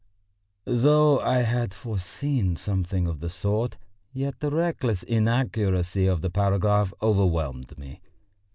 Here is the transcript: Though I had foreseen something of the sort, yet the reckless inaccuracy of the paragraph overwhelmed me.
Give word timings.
Though 0.65 1.19
I 1.19 1.43
had 1.43 1.75
foreseen 1.75 2.55
something 2.55 3.05
of 3.07 3.19
the 3.19 3.29
sort, 3.29 3.77
yet 4.11 4.39
the 4.39 4.49
reckless 4.49 5.03
inaccuracy 5.03 6.07
of 6.07 6.21
the 6.21 6.31
paragraph 6.31 6.91
overwhelmed 7.03 7.77
me. 7.77 8.01